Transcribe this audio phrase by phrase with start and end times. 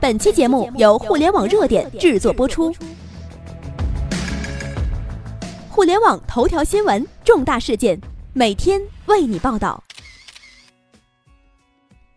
[0.00, 2.74] 本期节目由互联网热点制作播出。
[5.68, 8.00] 互联网头条新闻，重大事件，
[8.32, 9.84] 每天为你报道。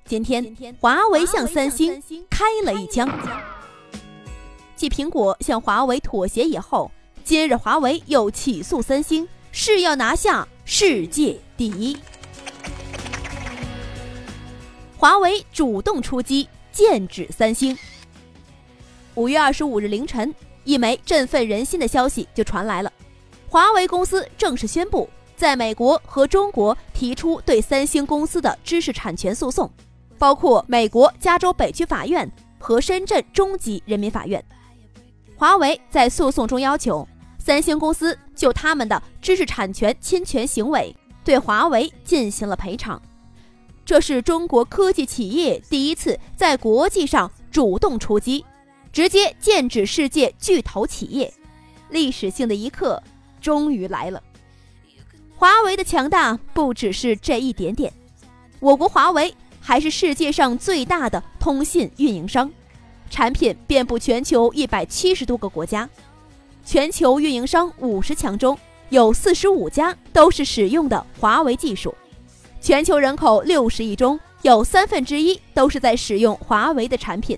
[0.06, 3.10] 今天，华为向三星开了一枪。
[4.78, 6.90] 继苹果向华为妥协以后，
[7.26, 11.98] 今日华为又起诉三星，誓要拿下世界第一。
[14.98, 16.48] 华为主动出击。
[16.74, 17.78] 剑指三星。
[19.14, 22.92] 五月二十五日凌晨，一枚振奋人心的消息就传来了：
[23.48, 29.72] 华为公司正式宣布，在美国和中国提出对三星公司的知识产权诉讼，
[30.18, 34.44] 包括美国加州北区法院和深圳中级人民法院。
[35.36, 43.00] 华为在诉讼中要求三星公司就他们的知识产权侵权行为对华为进行了赔偿。
[43.86, 48.46] 这是中国科技企业第一次在国际上主动出击，
[48.92, 51.34] 直接剑指世界巨头企业，
[51.90, 53.02] 历史性的一刻
[53.42, 54.24] 终于来了。
[55.36, 57.92] 华为的强大不只是这一点点，
[58.62, 62.50] 我国华为还是世界上最大的通信运营商，
[63.10, 65.90] 产品遍布全球一百七十多个国家，
[66.64, 71.94] 全球运营商五十强中有四十五家都是使用的华为技术。
[72.64, 77.38] 全球人口六十亿中有三分之一都是在使用华为的产品，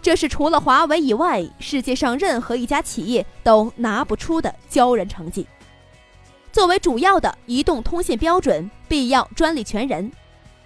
[0.00, 5.46] 这是除了华为以外，世界上任何一家企业都拿不出的骄人成绩。
[6.50, 10.10] 作为主要的移动通信标准必要专利权人，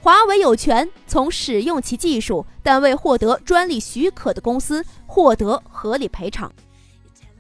[0.01, 6.53] 华为有权从使用其技术但未获得专利许可的公司获得合理赔偿。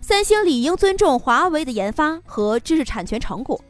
[0.00, 3.60] 三星理应尊重华为的研发和知识产权成果。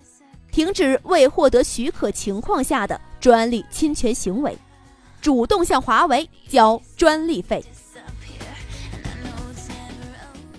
[0.51, 4.57] 停止未获得许可情况下的专利侵权行为，
[5.21, 7.65] 主动向华为交专利费。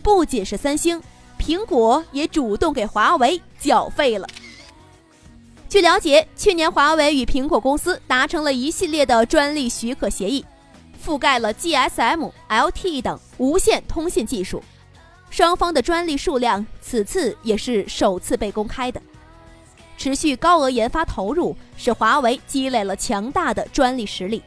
[0.02, 1.02] 不仅是三星，
[1.38, 4.27] 苹果也主动给华为缴费了。
[5.70, 10.45] 据了解，去年华为与苹果公司达成了一系列的专利许可协议，
[11.05, 14.61] 覆盖了 GSM、LTE 等无线通信技术，
[15.30, 19.02] 双方的专利数量此次也是首次被公开的。
[20.02, 24.42] 持续高额研发投入，使华为积累了强大的专利实力。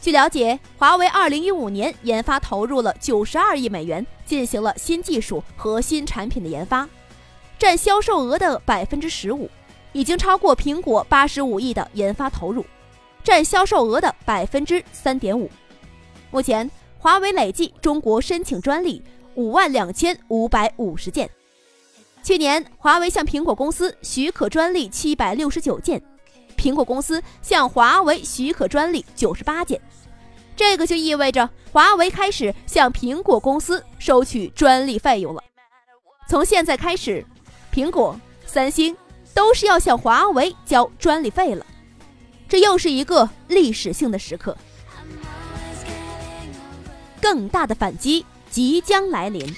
[0.00, 6.88] 据了解，华为2015年研发投入了92亿美元，进行了新技术和新产品的研发，
[7.58, 9.46] 占销售额的15%，
[9.92, 12.64] 已经超过苹果85亿的研发投入，
[13.22, 15.50] 占销售额的3.5%。
[16.30, 19.02] 目前，华为累计中国申请专利
[19.36, 21.28] 5万2550件。
[22.22, 26.00] 去年，华为向苹果公司许可专利七百六十九件，
[26.56, 29.80] 苹果公司向华为许可专利九十八件。
[30.54, 35.42] 这个就意味着华为开始向苹果公司收取专利费用了。
[36.28, 37.24] 从现在开始，
[37.72, 38.94] 苹果、三星
[39.34, 41.64] 都是要向华为交专利费了。
[42.48, 44.56] 这又是一个历史性的时刻，
[47.20, 49.56] 更大的反击即将来临。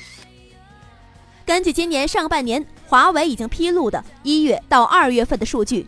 [1.45, 5.87] 根据今年上半年华为已经披露的一月到二月份的数据，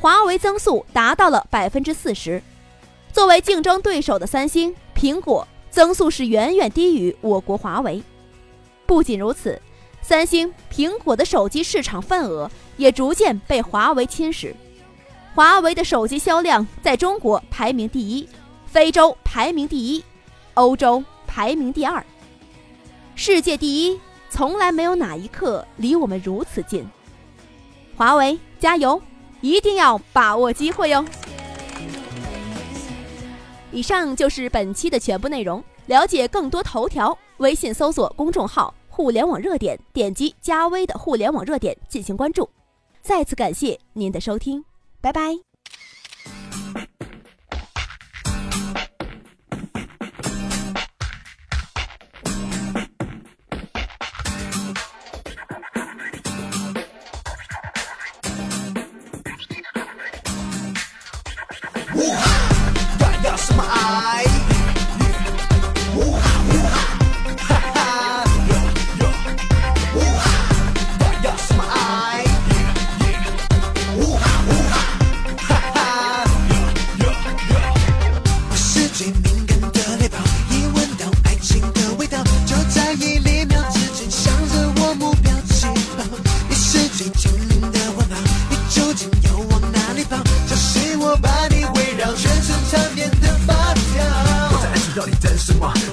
[0.00, 2.42] 华为增速达到了百分之四十。
[3.12, 8.02] 作为竞争对手的三星、苹果增速是远远低于我国华为。
[8.86, 9.60] 不仅如此，
[10.00, 14.54] 三星、苹果的手机市场份额也逐渐被华为侵蚀。
[15.34, 18.28] 华为的手机销量在中国排名第一，
[18.66, 20.04] 非洲排名第一，
[20.54, 22.04] 欧洲排名第二，
[23.14, 24.00] 世界第一。
[24.32, 26.88] 从来没有哪一刻离我们如此近。
[27.94, 29.00] 华为加油，
[29.42, 31.04] 一定要把握机会哟！
[33.70, 35.62] 以上就是本期的全部内容。
[35.84, 42.48] 了解更多头条，微信搜索公众号“互联网热点”，点击加微的“互联网热点”进行关注。
[43.02, 44.64] 再次感谢您的收听，
[45.02, 45.51] 拜拜。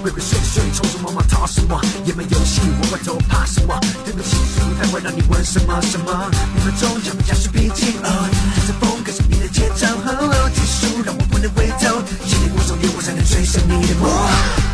[0.10, 1.80] 你会睡，睡，匆匆忙忙逃什么？
[2.04, 3.80] 也没游戏，我回头怕什么？
[4.04, 5.80] 对不起，从太会让你问什么。
[5.84, 6.32] 什么？
[6.56, 7.94] 你们中究会加速逼近。
[8.02, 8.28] 哦，
[8.66, 9.76] 这风跟是你的节奏。
[9.76, 11.04] 技术结束。
[11.04, 12.02] 让我不能回头。
[12.26, 14.69] 今天过上，我才能追上你的梦。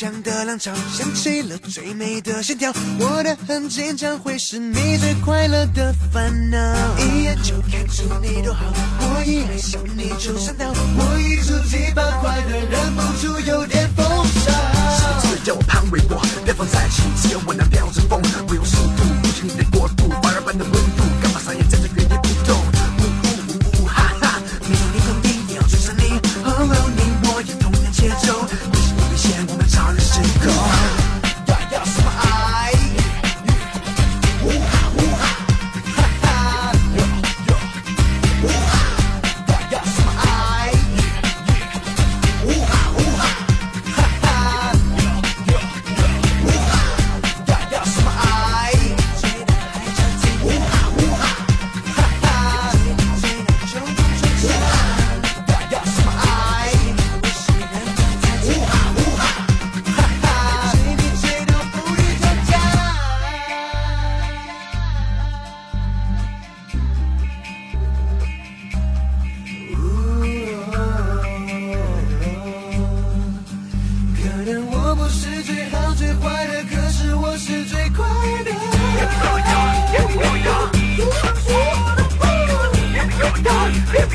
[0.00, 2.72] 强的浪潮，想起了最美的线条。
[2.98, 6.56] 我的很坚强，会是你最快乐的烦恼。
[6.96, 8.64] 一眼就看出你多好，
[8.98, 10.70] 我一爱上你就上当。
[10.70, 14.50] 我一触即发，快得忍不住有点疯傻。
[15.20, 19.04] 是不是要我潘玮柏，别放在一起，只有我能飙着风，不用速度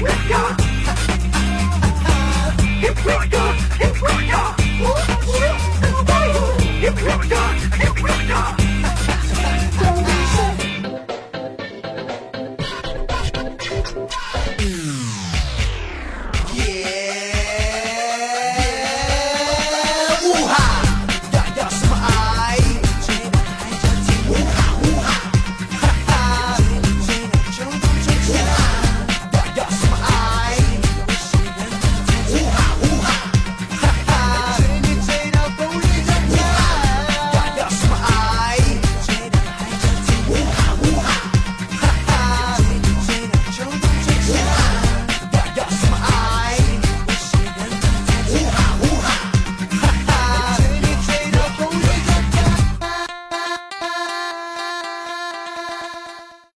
[0.02, 0.65] Let's go.